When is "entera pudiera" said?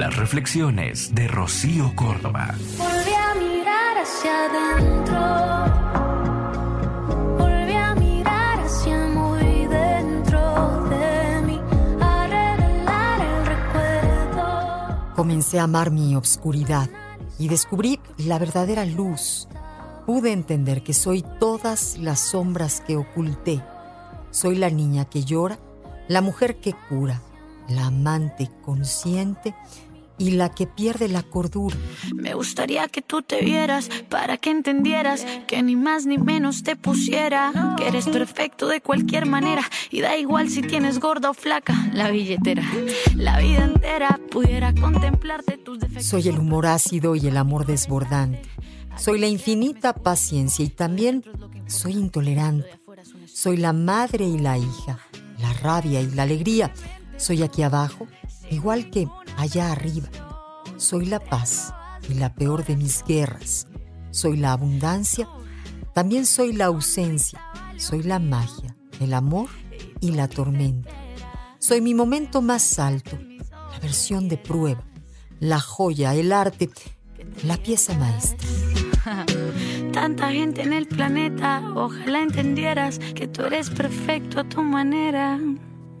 43.64-44.74